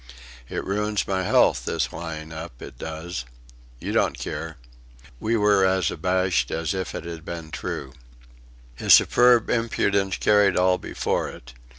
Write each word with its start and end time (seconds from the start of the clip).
It 0.49 0.65
ruins 0.65 1.07
my 1.07 1.21
health, 1.21 1.65
this 1.65 1.93
lying 1.93 2.31
up, 2.33 2.59
it 2.59 2.79
does. 2.79 3.23
You 3.79 3.91
don't 3.91 4.17
care." 4.17 4.57
We 5.19 5.37
were 5.37 5.63
as 5.63 5.91
abashed 5.91 6.49
as 6.49 6.73
if 6.73 6.95
it 6.95 7.05
had 7.05 7.23
been 7.23 7.51
true. 7.51 7.93
His 8.73 8.95
superb 8.95 9.47
impudence 9.51 10.17
carried 10.17 10.57
all 10.57 10.79
before 10.79 11.29
it. 11.29 11.53